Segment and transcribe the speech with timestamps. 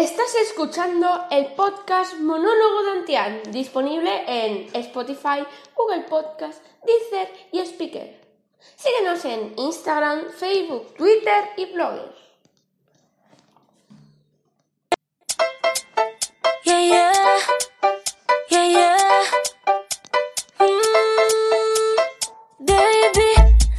[0.00, 5.44] Estás escuchando el podcast Monólogo de Antián, disponible en Spotify,
[5.76, 8.18] Google Podcast, Deezer y Speaker.
[8.76, 12.14] Síguenos en Instagram, Facebook, Twitter y Blogger.
[16.64, 17.12] Yeah, yeah.
[18.48, 19.22] Yeah.
[20.60, 21.84] Mm,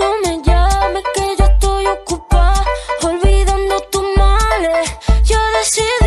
[0.00, 2.64] no me que yo estoy ocupada
[3.04, 3.58] olvidando.
[5.28, 5.97] Yo decidí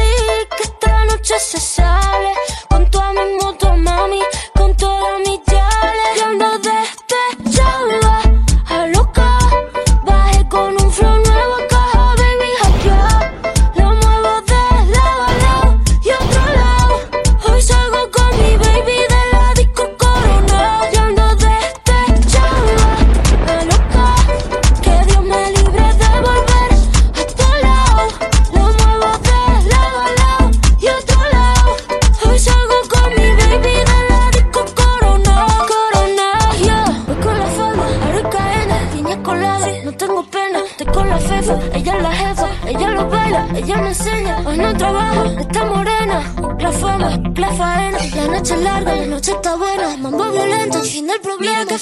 [41.29, 44.43] Ella es la jefa, ella lo baila, ella me enseña.
[44.47, 46.35] Hoy no trabajo, está morena.
[46.59, 47.99] La fama, la faena.
[48.15, 49.97] La noche es larga, la noche está buena.
[49.97, 51.65] Mambo violento, fin del problema.
[51.65, 51.75] que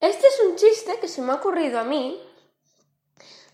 [0.00, 2.18] Este es un chiste que se me ha ocurrido a mí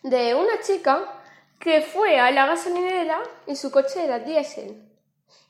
[0.02, 1.22] de una chica
[1.58, 4.88] que fue a la gasolinera y su coche era diésel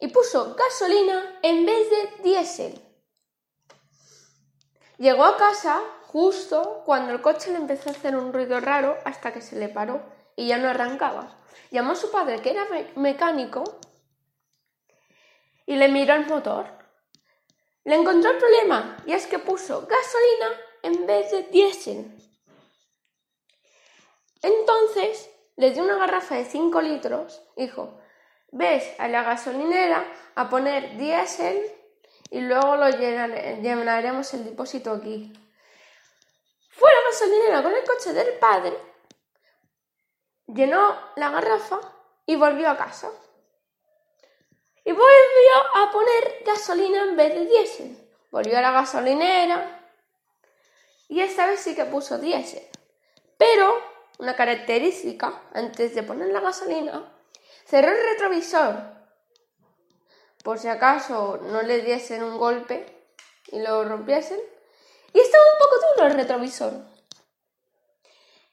[0.00, 2.80] y puso gasolina en vez de diésel.
[4.98, 5.80] Llegó a casa
[6.12, 9.68] justo cuando el coche le empezó a hacer un ruido raro hasta que se le
[9.68, 10.02] paró
[10.36, 11.38] y ya no arrancaba.
[11.70, 13.64] Llamó a su padre que era me- mecánico
[15.64, 16.66] y le miró el motor.
[17.84, 22.14] Le encontró el problema y es que puso gasolina en vez de diésel.
[24.42, 27.98] Entonces le dio una garrafa de 5 litros dijo,
[28.50, 31.62] ves a la gasolinera a poner diésel
[32.30, 35.32] y luego lo llenare- llenaremos el depósito aquí.
[37.12, 38.78] Fue a la gasolinera con el coche del padre,
[40.46, 41.80] llenó la garrafa
[42.24, 43.10] y volvió a casa.
[44.84, 47.98] Y volvió a poner gasolina en vez de diésel.
[48.30, 49.80] Volvió a la gasolinera
[51.08, 52.66] y esta vez sí que puso diésel.
[53.36, 53.80] Pero
[54.18, 57.12] una característica, antes de poner la gasolina,
[57.66, 58.74] cerró el retrovisor
[60.42, 63.06] por si acaso no le diesen un golpe
[63.48, 64.40] y lo rompiesen.
[65.12, 66.91] Y estaba un poco duro el retrovisor.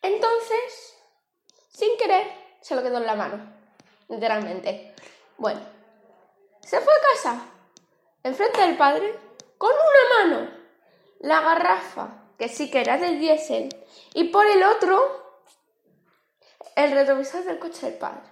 [0.02, 0.98] Entonces,
[1.70, 2.28] sin querer,
[2.62, 3.54] se lo quedó en la mano,
[4.08, 4.94] literalmente.
[5.38, 5.62] Bueno,
[6.62, 7.46] se fue a casa,
[8.24, 9.14] enfrente del padre,
[9.58, 10.60] con una mano
[11.20, 13.70] la garrafa, que sí que era de diésel,
[14.14, 15.44] y por el otro,
[16.76, 18.24] el retrovisor del coche del padre.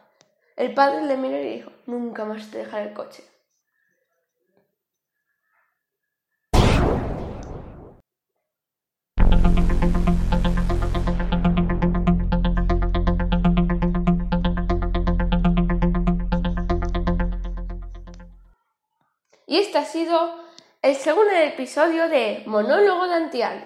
[0.55, 3.23] El padre le miró y dijo, nunca más te dejaré el coche.
[19.57, 20.35] Y este ha sido
[20.83, 23.63] el segundo episodio de Monólogo de Antial.